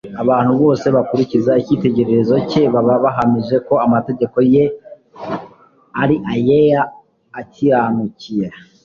Abantu 0.21 0.51
bose 0.61 0.85
bakurikiza 0.95 1.51
icyitegererezo 1.61 2.35
cye 2.49 2.63
baba 2.73 2.93
bahamije 3.03 3.55
ko 3.67 3.73
amategeko 3.85 4.35
ari 6.01 6.15
ayera, 6.33 6.81
akirariuka, 7.39 8.57